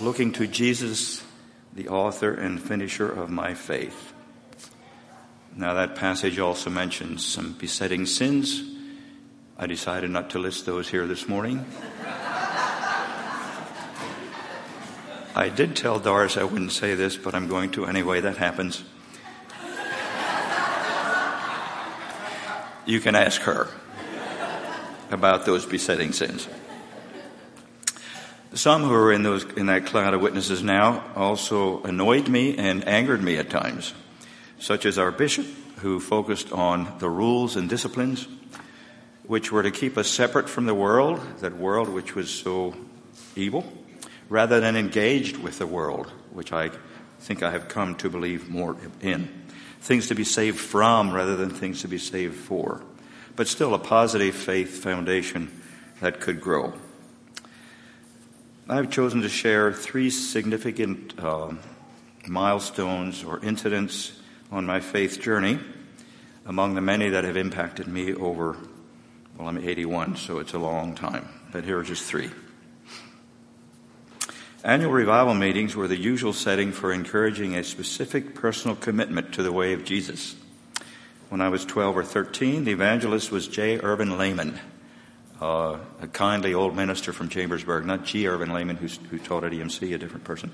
looking 0.01 0.31
to 0.33 0.47
Jesus, 0.47 1.23
the 1.73 1.89
author 1.89 2.33
and 2.33 2.61
finisher 2.61 3.09
of 3.09 3.29
my 3.29 3.53
faith. 3.53 4.13
Now, 5.55 5.73
that 5.73 5.95
passage 5.95 6.39
also 6.39 6.69
mentions 6.69 7.25
some 7.25 7.53
besetting 7.53 8.05
sins. 8.05 8.63
I 9.61 9.67
decided 9.67 10.09
not 10.09 10.29
to 10.29 10.39
list 10.39 10.65
those 10.65 10.87
here 10.87 11.05
this 11.05 11.27
morning. 11.27 11.65
I 15.35 15.51
did 15.53 15.75
tell 15.75 15.99
Doris 15.99 16.37
I 16.37 16.45
wouldn't 16.45 16.71
say 16.71 16.95
this, 16.95 17.17
but 17.17 17.35
I'm 17.35 17.49
going 17.49 17.71
to 17.71 17.85
anyway. 17.85 18.21
That 18.21 18.37
happens. 18.37 18.81
You 22.85 23.01
can 23.01 23.15
ask 23.15 23.41
her 23.41 23.67
about 25.11 25.45
those 25.45 25.65
besetting 25.65 26.13
sins. 26.13 26.47
Some 28.53 28.83
who 28.83 28.93
are 28.93 29.11
in 29.11 29.23
those 29.23 29.43
in 29.43 29.65
that 29.65 29.85
cloud 29.85 30.13
of 30.13 30.21
witnesses 30.21 30.63
now 30.63 31.03
also 31.17 31.83
annoyed 31.83 32.29
me 32.29 32.57
and 32.57 32.87
angered 32.87 33.21
me 33.21 33.35
at 33.35 33.49
times, 33.49 33.93
such 34.57 34.85
as 34.85 34.97
our 34.97 35.11
bishop, 35.11 35.47
who 35.79 35.99
focused 35.99 36.53
on 36.53 36.97
the 36.99 37.09
rules 37.09 37.57
and 37.57 37.67
disciplines 37.67 38.25
which 39.29 39.51
were 39.51 39.61
to 39.61 39.69
keep 39.69 39.95
us 39.95 40.07
separate 40.07 40.49
from 40.49 40.65
the 40.65 40.73
world, 40.73 41.21
that 41.37 41.55
world 41.55 41.87
which 41.87 42.15
was 42.15 42.31
so 42.31 42.75
evil, 43.35 43.63
rather 44.27 44.59
than 44.59 44.75
engaged 44.75 45.37
with 45.37 45.59
the 45.59 45.67
world, 45.67 46.07
which 46.31 46.51
I 46.51 46.71
think 47.19 47.43
I 47.43 47.51
have 47.51 47.67
come 47.67 47.93
to 47.97 48.09
believe 48.09 48.49
more 48.49 48.75
in. 49.01 49.29
Things 49.81 50.07
to 50.07 50.15
be 50.15 50.23
saved 50.23 50.59
from 50.59 51.11
rather 51.13 51.35
than 51.35 51.51
things 51.51 51.83
to 51.83 51.87
be 51.87 51.99
saved 51.99 52.37
for. 52.37 52.81
But 53.35 53.47
still 53.47 53.75
a 53.75 53.79
positive 53.79 54.33
faith 54.33 54.81
foundation 54.81 55.61
that 55.99 56.21
could 56.21 56.41
grow. 56.41 56.73
I've 58.67 58.89
chosen 58.89 59.21
to 59.21 59.29
share 59.29 59.71
three 59.71 60.09
significant 60.09 61.13
uh, 61.19 61.51
milestones 62.27 63.23
or 63.23 63.39
incidents 63.45 64.19
on 64.51 64.65
my 64.65 64.79
faith 64.79 65.21
journey 65.21 65.59
among 66.47 66.73
the 66.73 66.81
many 66.81 67.09
that 67.09 67.25
have 67.25 67.37
impacted 67.37 67.87
me 67.87 68.11
over, 68.15 68.57
well, 69.39 69.47
I'm 69.47 69.57
81, 69.57 70.17
so 70.17 70.37
it's 70.37 70.53
a 70.53 70.59
long 70.59 70.93
time, 70.93 71.27
but 71.51 71.63
here 71.63 71.79
are 71.79 71.83
just 71.83 72.03
three. 72.03 72.29
Annual 74.63 74.91
revival 74.91 75.33
meetings 75.33 75.75
were 75.75 75.87
the 75.87 75.97
usual 75.97 76.33
setting 76.33 76.71
for 76.73 76.91
encouraging 76.91 77.55
a 77.55 77.63
specific 77.63 78.35
personal 78.35 78.75
commitment 78.75 79.33
to 79.33 79.41
the 79.41 79.51
way 79.51 79.73
of 79.73 79.85
Jesus. 79.85 80.35
When 81.29 81.41
I 81.41 81.49
was 81.49 81.65
12 81.65 81.97
or 81.97 82.03
13, 82.03 82.65
the 82.65 82.71
evangelist 82.71 83.31
was 83.31 83.47
J. 83.47 83.79
Irvin 83.79 84.17
Lehman 84.17 84.59
uh, 85.41 85.77
a 86.01 86.07
kindly 86.07 86.53
old 86.53 86.75
minister 86.75 87.13
from 87.13 87.29
Chambersburg, 87.29 87.85
not 87.85 88.03
G. 88.03 88.27
Irvin 88.27 88.53
Lehman, 88.53 88.75
who 88.75 89.19
taught 89.19 89.43
at 89.43 89.51
EMC, 89.51 89.93
a 89.93 89.97
different 89.97 90.25
person. 90.25 90.51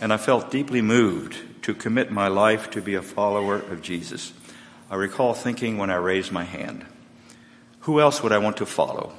And 0.00 0.12
I 0.12 0.18
felt 0.18 0.50
deeply 0.50 0.82
moved 0.82 1.62
to 1.62 1.74
commit 1.74 2.10
my 2.10 2.28
life 2.28 2.70
to 2.70 2.82
be 2.82 2.94
a 2.94 3.02
follower 3.02 3.56
of 3.56 3.80
Jesus. 3.80 4.32
I 4.90 4.96
recall 4.96 5.32
thinking 5.32 5.78
when 5.78 5.90
I 5.90 5.96
raised 5.96 6.30
my 6.30 6.44
hand, 6.44 6.84
who 7.86 8.00
else 8.00 8.20
would 8.20 8.32
I 8.32 8.38
want 8.38 8.56
to 8.56 8.66
follow? 8.66 9.12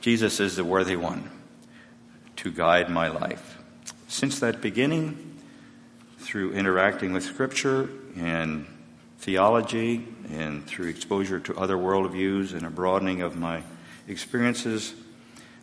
Jesus 0.00 0.40
is 0.40 0.56
the 0.56 0.64
worthy 0.64 0.96
one 0.96 1.30
to 2.36 2.50
guide 2.50 2.88
my 2.88 3.08
life. 3.08 3.58
Since 4.06 4.40
that 4.40 4.62
beginning, 4.62 5.36
through 6.16 6.52
interacting 6.52 7.12
with 7.12 7.22
Scripture 7.22 7.90
and 8.16 8.64
theology 9.18 10.08
and 10.30 10.66
through 10.66 10.88
exposure 10.88 11.38
to 11.40 11.54
other 11.58 11.76
worldviews 11.76 12.54
and 12.54 12.64
a 12.64 12.70
broadening 12.70 13.20
of 13.20 13.36
my 13.36 13.62
experiences, 14.06 14.94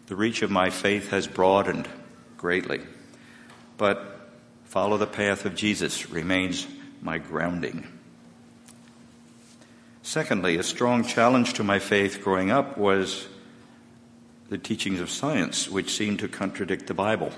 the 0.05 0.15
reach 0.15 0.43
of 0.43 0.51
my 0.51 0.69
faith 0.69 1.09
has 1.09 1.25
broadened 1.25 1.87
greatly. 2.37 2.81
But 3.77 4.29
follow 4.65 4.97
the 4.97 5.07
path 5.07 5.45
of 5.45 5.55
Jesus 5.55 6.11
remains 6.11 6.67
my 7.01 7.17
grounding. 7.17 7.94
Secondly, 10.05 10.55
a 10.57 10.61
strong 10.61 11.03
challenge 11.03 11.53
to 11.53 11.63
my 11.63 11.79
faith 11.79 12.21
growing 12.23 12.51
up 12.51 12.77
was 12.77 13.27
the 14.49 14.57
teachings 14.59 14.99
of 14.99 15.09
science, 15.09 15.67
which 15.67 15.89
seemed 15.89 16.19
to 16.19 16.27
contradict 16.27 16.85
the 16.85 16.93
Bible. 16.93 17.31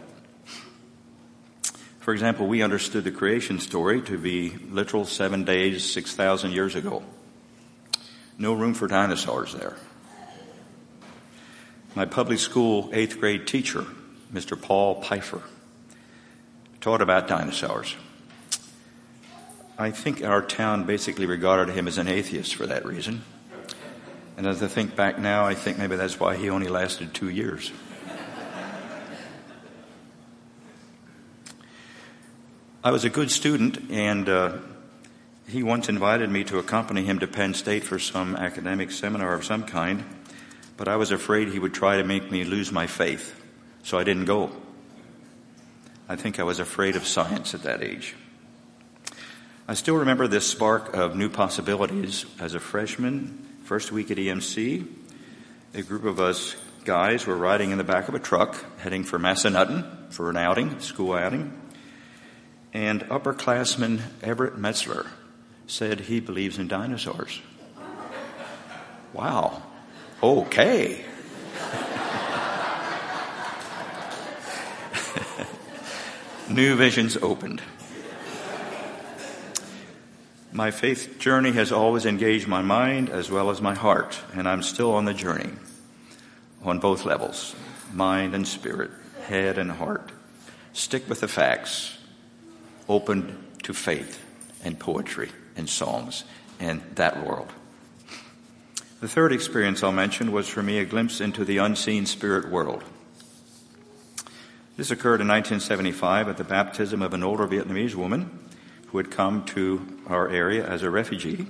For 2.02 2.14
example, 2.14 2.46
we 2.46 2.62
understood 2.62 3.06
the 3.06 3.12
creation 3.12 3.62
story 3.62 4.02
to 4.02 4.18
be 4.18 4.58
literal 4.70 5.06
seven 5.06 5.46
days, 5.46 5.90
6,000 5.94 6.52
years 6.52 6.76
ago. 6.76 7.04
No 8.38 8.52
room 8.52 8.74
for 8.74 8.88
dinosaurs 8.88 9.54
there. 9.54 9.78
My 11.96 12.04
public 12.04 12.38
school 12.38 12.90
eighth 12.92 13.18
grade 13.18 13.48
teacher, 13.48 13.86
Mr. 14.34 14.62
Paul 14.62 15.02
Pfeiffer, 15.02 15.42
taught 16.82 17.02
about 17.02 17.30
dinosaurs. 17.30 17.96
I 19.80 19.92
think 19.92 20.24
our 20.24 20.42
town 20.42 20.86
basically 20.86 21.28
regarded 21.28 21.76
him 21.76 21.88
as 21.88 22.00
an 22.00 22.08
atheist 22.08 22.56
for 22.56 22.66
that 22.66 22.84
reason. 22.84 23.22
And 24.36 24.48
as 24.48 24.64
I 24.64 24.68
think 24.68 24.96
back 24.96 25.20
now, 25.20 25.46
I 25.46 25.54
think 25.54 25.78
maybe 25.78 25.96
that's 25.96 26.20
why 26.20 26.36
he 26.36 26.50
only 26.50 26.68
lasted 26.68 27.14
two 27.14 27.30
years. 27.30 27.72
I 32.84 32.90
was 32.90 33.04
a 33.04 33.10
good 33.10 33.30
student, 33.30 33.92
and 33.92 34.28
uh, 34.28 34.58
he 35.48 35.62
once 35.62 35.90
invited 35.90 36.32
me 36.32 36.44
to 36.46 36.58
accompany 36.58 37.04
him 37.04 37.20
to 37.20 37.28
Penn 37.28 37.54
State 37.54 37.84
for 37.84 38.00
some 38.00 38.36
academic 38.36 38.90
seminar 38.90 39.34
of 39.34 39.46
some 39.46 39.64
kind, 39.64 40.06
but 40.76 40.88
I 40.88 40.96
was 40.96 41.12
afraid 41.12 41.50
he 41.50 41.60
would 41.60 41.74
try 41.74 41.98
to 41.98 42.04
make 42.04 42.32
me 42.32 42.44
lose 42.46 42.72
my 42.72 42.88
faith, 42.88 43.44
so 43.84 44.00
I 44.00 44.04
didn't 44.04 44.26
go. 44.26 44.52
I 46.10 46.16
think 46.16 46.40
I 46.40 46.44
was 46.44 46.60
afraid 46.60 46.96
of 46.96 47.06
science 47.06 47.54
at 47.54 47.64
that 47.64 47.84
age. 47.84 48.16
I 49.68 49.74
still 49.74 49.98
remember 49.98 50.28
this 50.28 50.48
spark 50.48 50.96
of 50.96 51.16
new 51.16 51.30
possibilities 51.30 52.26
as 52.40 52.54
a 52.54 52.60
freshman, 52.60 53.46
first 53.66 53.92
week 53.92 54.10
at 54.12 54.18
EMC. 54.18 54.88
A 55.74 55.82
group 55.82 56.06
of 56.06 56.20
us 56.20 56.56
guys 56.86 57.28
were 57.28 57.36
riding 57.36 57.72
in 57.72 57.78
the 57.78 57.84
back 57.84 58.08
of 58.08 58.16
a 58.16 58.20
truck 58.20 58.56
heading 58.80 59.04
for 59.04 59.20
Massanutten 59.20 60.10
for 60.10 60.30
an 60.30 60.38
outing, 60.38 60.80
school 60.80 61.14
outing 61.14 61.54
and 62.74 63.02
upperclassman 63.06 64.00
Everett 64.22 64.56
Metzler 64.56 65.08
said 65.66 66.02
he 66.02 66.20
believes 66.20 66.60
in 66.60 66.68
dinosaurs. 66.68 67.42
Wow. 69.14 69.64
Okay. 70.22 71.04
New 76.50 76.76
visions 76.76 77.18
opened. 77.18 77.62
My 80.58 80.72
faith 80.72 81.20
journey 81.20 81.52
has 81.52 81.72
always 81.72 82.08
engaged 82.08 82.48
my 82.48 82.64
mind 82.64 83.12
as 83.12 83.30
well 83.30 83.52
as 83.52 83.62
my 83.62 83.76
heart, 83.76 84.20
and 84.34 84.50
I'm 84.50 84.64
still 84.64 84.96
on 84.96 85.06
the 85.06 85.14
journey 85.14 85.52
on 86.64 86.80
both 86.80 87.06
levels 87.06 87.56
mind 87.94 88.34
and 88.34 88.48
spirit, 88.48 88.90
head 89.28 89.60
and 89.60 89.70
heart. 89.70 90.12
Stick 90.74 91.08
with 91.08 91.20
the 91.20 91.28
facts, 91.28 92.00
open 92.90 93.38
to 93.62 93.74
faith 93.76 94.20
and 94.64 94.80
poetry 94.80 95.30
and 95.56 95.70
songs 95.70 96.24
and 96.60 96.82
that 96.96 97.24
world. 97.24 97.54
The 99.00 99.08
third 99.08 99.34
experience 99.34 99.84
I'll 99.84 99.92
mention 99.92 100.32
was 100.32 100.50
for 100.50 100.64
me 100.64 100.80
a 100.80 100.86
glimpse 100.86 101.22
into 101.22 101.46
the 101.46 101.60
unseen 101.60 102.08
spirit 102.08 102.50
world. 102.50 102.84
This 104.76 104.90
occurred 104.90 105.22
in 105.22 105.28
1975 105.28 106.30
at 106.30 106.38
the 106.38 106.44
baptism 106.44 107.04
of 107.04 107.14
an 107.14 107.22
older 107.22 107.46
Vietnamese 107.46 107.94
woman 107.94 108.47
who 108.98 109.04
had 109.04 109.12
come 109.12 109.46
to 109.46 109.86
our 110.08 110.28
area 110.28 110.68
as 110.68 110.82
a 110.82 110.90
refugee 110.90 111.46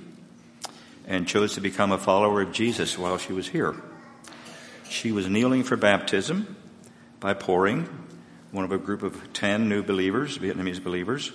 and 1.06 1.26
chose 1.26 1.54
to 1.54 1.62
become 1.62 1.90
a 1.90 1.96
follower 1.96 2.42
of 2.42 2.52
Jesus 2.52 2.98
while 2.98 3.16
she 3.16 3.32
was 3.32 3.48
here. 3.48 3.74
She 4.90 5.12
was 5.12 5.30
kneeling 5.30 5.64
for 5.64 5.74
baptism 5.74 6.56
by 7.20 7.32
pouring, 7.32 7.88
one 8.52 8.66
of 8.66 8.72
a 8.72 8.76
group 8.76 9.02
of 9.02 9.32
10 9.32 9.66
new 9.66 9.82
believers, 9.82 10.36
Vietnamese 10.36 10.84
believers. 10.84 11.32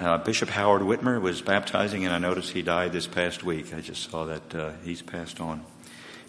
Uh, 0.00 0.18
Bishop 0.18 0.48
Howard 0.48 0.82
Whitmer 0.82 1.22
was 1.22 1.42
baptizing, 1.42 2.04
and 2.04 2.12
I 2.12 2.18
noticed 2.18 2.50
he 2.50 2.62
died 2.62 2.90
this 2.90 3.06
past 3.06 3.44
week. 3.44 3.72
I 3.72 3.80
just 3.80 4.10
saw 4.10 4.24
that 4.24 4.52
uh, 4.52 4.72
he's 4.82 5.00
passed 5.00 5.40
on. 5.40 5.64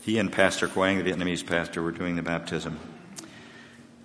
He 0.02 0.20
and 0.20 0.32
Pastor 0.32 0.68
Quang, 0.68 1.04
the 1.04 1.12
Vietnamese 1.12 1.44
pastor, 1.44 1.82
were 1.82 1.92
doing 1.92 2.18
the 2.18 2.22
baptism. 2.22 2.80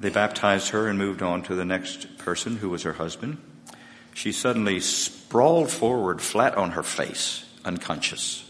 They 0.00 0.08
baptized 0.08 0.70
her 0.70 0.88
and 0.88 0.98
moved 0.98 1.20
on 1.20 1.42
to 1.42 1.54
the 1.54 1.66
next 1.66 2.16
person, 2.16 2.56
who 2.56 2.70
was 2.70 2.84
her 2.84 2.94
husband. 2.94 3.36
She 4.14 4.30
suddenly 4.30 4.80
sprawled 4.80 5.70
forward, 5.70 6.22
flat 6.22 6.56
on 6.56 6.70
her 6.70 6.84
face, 6.84 7.44
unconscious. 7.64 8.44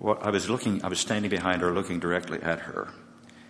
Well, 0.00 0.18
I 0.20 0.30
was 0.30 0.50
looking, 0.50 0.84
I 0.84 0.88
was 0.88 0.98
standing 0.98 1.30
behind 1.30 1.62
her, 1.62 1.72
looking 1.72 2.00
directly 2.00 2.42
at 2.42 2.60
her, 2.60 2.88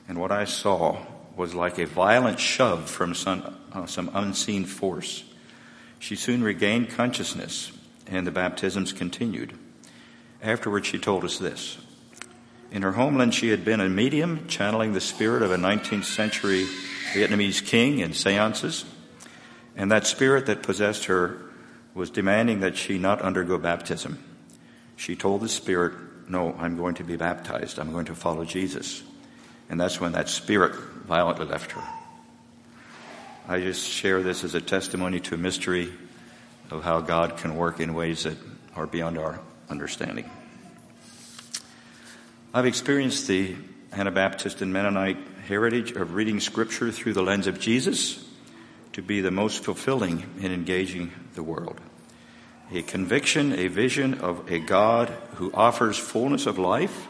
and 0.07 0.19
what 0.19 0.31
I 0.31 0.45
saw 0.45 0.99
was 1.35 1.55
like 1.55 1.79
a 1.79 1.87
violent 1.87 2.39
shove 2.39 2.89
from 2.89 3.15
some, 3.15 3.57
uh, 3.73 3.87
some 3.87 4.11
unseen 4.15 4.65
force. 4.65 5.25
She 5.99 6.15
soon 6.15 6.45
regained 6.45 6.91
consciousness, 6.91 7.73
and 8.07 8.27
the 8.27 8.31
baptisms 8.31 8.93
continued. 8.93 9.59
Afterwards, 10.43 10.87
she 10.87 10.99
told 10.99 11.25
us 11.25 11.39
this. 11.39 11.79
In 12.71 12.83
her 12.83 12.93
homeland, 12.93 13.35
she 13.35 13.49
had 13.49 13.65
been 13.65 13.81
a 13.81 13.89
medium 13.89 14.47
channeling 14.47 14.93
the 14.93 15.01
spirit 15.01 15.43
of 15.43 15.51
a 15.51 15.57
19th 15.57 16.05
century 16.05 16.67
Vietnamese 17.15 17.65
king 17.65 18.01
in 18.01 18.13
seances, 18.13 18.85
and 19.77 19.91
that 19.93 20.07
spirit 20.07 20.47
that 20.47 20.63
possessed 20.63 21.05
her 21.05 21.39
was 21.95 22.11
demanding 22.11 22.61
that 22.61 22.77
she 22.77 22.99
not 22.99 23.23
undergo 23.23 23.57
baptism. 23.57 24.19
She 24.97 25.15
told 25.15 25.41
the 25.41 25.49
spirit, 25.49 25.95
No, 26.29 26.55
I'm 26.59 26.77
going 26.77 26.97
to 26.97 27.05
be 27.05 27.17
baptized. 27.17 27.79
I'm 27.79 27.93
going 27.93 28.07
to 28.07 28.15
follow 28.15 28.45
Jesus. 28.45 29.03
And 29.71 29.81
that's 29.81 30.01
when 30.01 30.13
that 30.13 30.29
spirit 30.29 30.75
violently 31.07 31.47
left 31.47 31.73
her. 31.73 31.83
I 33.47 33.61
just 33.61 33.89
share 33.89 34.23
this 34.23 34.43
as 34.43 34.55
a 34.55 34.61
testimony 34.61 35.21
to 35.21 35.35
a 35.35 35.39
mystery 35.39 35.93
of 36.71 36.83
how 36.83 37.01
God 37.01 37.37
can 37.37 37.57
work 37.57 37.79
in 37.79 37.95
ways 37.95 38.25
that 38.25 38.37
are 38.75 38.87
beyond 38.87 39.19
our 39.19 39.41
understanding. 39.69 40.29
I've 42.53 42.67
experienced 42.67 43.27
the 43.27 43.55
Anabaptist 43.93 44.63
and 44.63 44.73
Mennonite 44.73 45.19
heritage 45.45 45.93
of 45.93 46.15
reading 46.15 46.41
Scripture 46.41 46.91
through 46.91 47.13
the 47.13 47.23
lens 47.23 47.47
of 47.47 47.61
Jesus 47.61 48.27
to 48.95 49.03
be 49.03 49.21
the 49.21 49.31
most 49.31 49.63
fulfilling 49.63 50.25
in 50.41 50.53
engaging 50.53 51.13
the 51.35 51.43
world. 51.43 51.81
A 52.73 52.81
conviction, 52.81 53.53
a 53.53 53.69
vision 53.69 54.15
of 54.15 54.51
a 54.51 54.59
God 54.59 55.11
who 55.35 55.53
offers 55.53 55.99
fullness 55.99 56.47
of 56.47 56.59
life, 56.59 57.07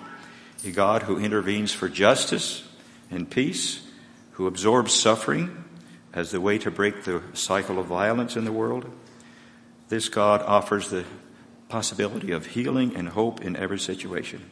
a 0.65 0.73
God 0.73 1.05
who 1.05 1.19
intervenes 1.19 1.73
for 1.73 1.89
justice 1.89 2.67
and 3.09 3.31
peace, 3.31 3.87
who 4.33 4.49
absorbs 4.49 4.93
suffering 4.93 5.65
as 6.13 6.33
the 6.33 6.41
way 6.41 6.59
to 6.59 6.73
break 6.73 7.05
the 7.05 7.23
cycle 7.35 7.79
of 7.79 7.87
violence 7.87 8.35
in 8.35 8.45
the 8.45 8.53
world. 8.53 8.91
This 9.91 10.09
God 10.09 10.43
offers 10.43 10.91
the 10.91 11.05
possibility 11.69 12.33
of 12.33 12.47
healing 12.47 12.97
and 12.97 13.11
hope 13.11 13.43
in 13.43 13.55
every 13.55 13.79
situation. 13.79 14.51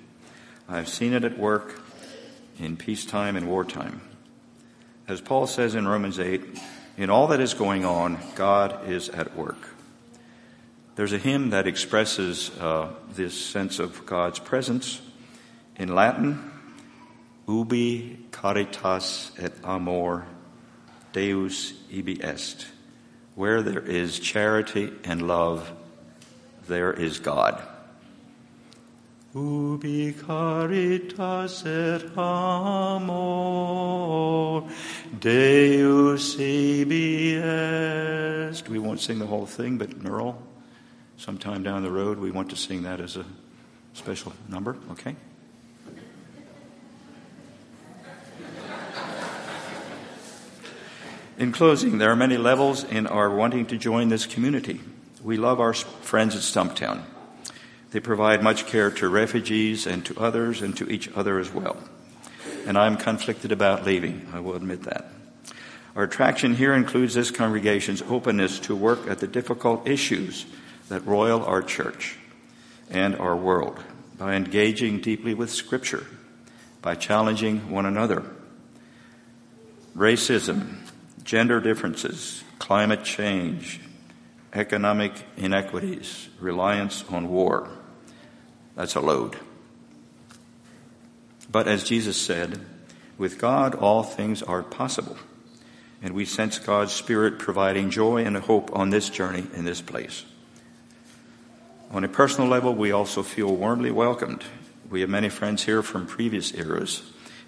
I've 0.69 0.89
seen 0.89 1.15
it 1.15 1.25
at 1.25 1.37
work 1.37 1.81
in 2.59 2.77
peacetime 2.77 3.37
and 3.37 3.49
wartime. 3.49 4.01
As 5.09 5.21
Paul 5.21 5.47
says 5.47 5.75
in 5.75 5.87
Romans 5.87 6.19
8, 6.19 6.43
in 6.97 7.11
all 7.11 7.27
that 7.29 7.41
is 7.41 7.55
going 7.55 7.85
on, 7.85 8.19
God 8.35 8.89
is 8.89 9.09
at 9.09 9.37
work. 9.37 9.71
There's 10.95 11.13
a 11.13 11.19
hymn 11.19 11.51
that 11.51 11.67
expresses 11.67 12.51
uh, 12.61 12.93
this 13.15 13.35
sense 13.35 13.79
of 13.79 14.05
God's 14.05 14.39
presence 14.39 15.01
in 15.77 15.95
Latin. 15.95 16.51
Ubi 17.49 18.27
caritas 18.31 19.33
et 19.39 19.53
amor 19.65 20.27
Deus 21.13 21.73
ibi 21.91 22.23
est. 22.23 22.67
Where 23.35 23.63
there 23.63 23.81
is 23.81 24.19
charity 24.19 24.93
and 25.05 25.27
love, 25.27 25.73
there 26.69 26.93
is 26.93 27.19
God. 27.19 27.63
Ubi 29.35 30.13
caritas 30.13 31.65
et 31.65 32.03
amor 32.19 33.33
Deus 35.19 36.39
ibi 36.39 37.37
est. 37.37 38.69
We 38.69 38.79
won't 38.79 39.01
sing 39.01 39.19
the 39.19 39.27
whole 39.27 39.47
thing, 39.47 39.79
but 39.79 40.03
Neural, 40.03 40.37
sometime 41.17 41.63
down 41.63 41.83
the 41.83 41.91
road, 41.91 42.19
we 42.19 42.31
want 42.31 42.51
to 42.51 42.57
sing 42.57 42.83
that 42.83 43.01
as 43.01 43.17
a 43.17 43.25
special 43.95 44.35
number, 44.51 44.77
okay? 44.91 45.17
In 51.39 51.53
closing, 51.53 51.97
there 51.97 52.11
are 52.11 52.17
many 52.17 52.37
levels 52.37 52.85
in 52.85 53.07
our 53.07 53.31
wanting 53.35 53.65
to 53.67 53.79
join 53.79 54.09
this 54.09 54.27
community. 54.27 54.81
We 55.25 55.39
love 55.39 55.59
our 55.59 55.73
friends 55.73 56.37
at 56.37 56.43
Stumptown. 56.43 57.03
They 57.93 58.01
provide 58.01 58.43
much 58.43 58.67
care 58.67 58.91
to 58.91 59.09
refugees 59.09 59.87
and 59.87 60.05
to 60.07 60.19
others 60.19 60.63
and 60.63 60.77
to 60.79 60.91
each 60.91 61.11
other 61.15 61.39
as 61.39 61.53
well. 61.53 61.77
And 62.67 62.79
I'm 62.79 62.97
conflicted 62.97 63.53
about 63.53 63.85
leaving, 63.85 64.27
I 64.33 64.41
will 64.41 64.55
admit 64.55 64.85
that. 64.85 65.09
Our 65.95 66.05
attraction 66.05 66.55
here 66.55 66.73
includes 66.73 67.13
this 67.13 67.31
congregation's 67.31 68.01
openness 68.03 68.59
to 68.61 68.75
work 68.75 69.07
at 69.09 69.19
the 69.19 69.27
difficult 69.27 69.87
issues 69.87 70.47
that 70.89 71.07
roil 71.07 71.45
our 71.45 71.63
church 71.63 72.17
and 72.91 73.15
our 73.17 73.37
world 73.37 73.79
by 74.17 74.37
engaging 74.37 75.01
deeply 75.01 75.35
with 75.35 75.51
Scripture, 75.51 76.07
by 76.81 76.95
challenging 76.95 77.71
one 77.71 77.85
another. 77.85 78.23
Racism, 79.95 80.77
gender 81.25 81.61
differences, 81.61 82.43
climate 82.59 83.05
change, 83.05 83.81
economic 84.55 85.13
inequities, 85.37 86.29
reliance 86.41 87.05
on 87.11 87.29
war. 87.29 87.69
That's 88.75 88.95
a 88.95 89.01
load. 89.01 89.37
But 91.51 91.69
as 91.69 91.85
Jesus 91.85 92.17
said, 92.17 92.61
with 93.19 93.39
God 93.39 93.75
all 93.75 94.03
things 94.03 94.43
are 94.43 94.63
possible. 94.63 95.19
And 96.03 96.15
we 96.15 96.25
sense 96.25 96.59
God's 96.59 96.93
Spirit 96.93 97.39
providing 97.39 97.91
joy 97.91 98.25
and 98.25 98.37
hope 98.37 98.75
on 98.75 98.91
this 98.91 99.09
journey 99.09 99.47
in 99.55 99.65
this 99.65 99.81
place. 99.81 100.25
On 101.91 102.03
a 102.03 102.09
personal 102.09 102.49
level, 102.49 102.75
we 102.75 102.91
also 102.91 103.23
feel 103.23 103.55
warmly 103.55 103.91
welcomed. 103.91 104.43
We 104.91 105.03
have 105.03 105.11
many 105.11 105.29
friends 105.29 105.65
here 105.65 105.83
from 105.83 106.07
previous 106.07 106.55
eras 106.55 107.03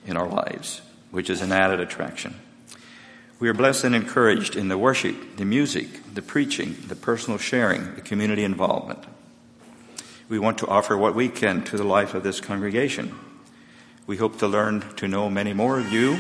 in 0.07 0.17
our 0.17 0.29
lives, 0.29 0.83
which 1.11 1.31
is 1.31 1.41
an 1.41 1.51
added 1.51 1.81
attraction. 1.81 2.39
We 3.41 3.49
are 3.49 3.55
blessed 3.55 3.85
and 3.85 3.95
encouraged 3.95 4.55
in 4.55 4.69
the 4.69 4.79
worship, 4.79 5.37
the 5.37 5.45
music, 5.45 6.15
the 6.15 6.23
preaching, 6.23 6.77
the 6.87 6.95
personal 6.95 7.39
sharing, 7.39 7.95
the 7.97 8.03
community 8.03 8.45
involvement 8.45 9.05
we 10.29 10.39
want 10.39 10.59
to 10.59 10.67
offer 10.67 10.97
what 10.97 11.15
we 11.15 11.29
can 11.29 11.63
to 11.65 11.77
the 11.77 11.85
life 11.85 12.15
of 12.15 12.23
this 12.23 12.41
congregation. 12.41 13.15
We 14.07 14.17
hope 14.17 14.39
to 14.39 14.47
learn 14.47 14.81
to 14.97 15.09
know 15.09 15.29
many 15.31 15.53
more 15.53 15.79
of 15.79 15.93
you 15.93 16.19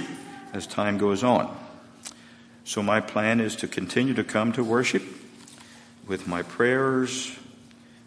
as 0.53 0.67
time 0.67 0.99
goes 0.99 1.23
on. 1.23 1.55
So, 2.64 2.83
my 2.83 3.01
plan 3.01 3.40
is 3.40 3.57
to 3.57 3.69
continue 3.69 4.14
to 4.14 4.25
come 4.25 4.53
to 4.53 4.64
worship 4.64 5.03
with 6.07 6.27
my 6.27 6.43
prayers, 6.43 7.37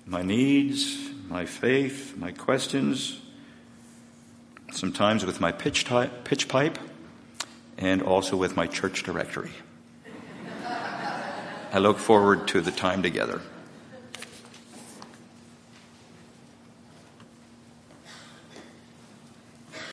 my 0.05 0.21
needs, 0.21 1.09
my 1.29 1.45
faith, 1.45 2.15
my 2.17 2.31
questions, 2.31 3.19
sometimes 4.71 5.25
with 5.25 5.39
my 5.39 5.51
pitch, 5.51 5.85
type, 5.85 6.23
pitch 6.23 6.47
pipe, 6.47 6.77
and 7.77 8.01
also 8.01 8.35
with 8.35 8.55
my 8.55 8.65
church 8.65 9.03
directory. 9.03 9.51
I 11.73 11.79
look 11.79 11.99
forward 11.99 12.47
to 12.49 12.61
the 12.61 12.71
time 12.71 13.03
together. 13.03 13.41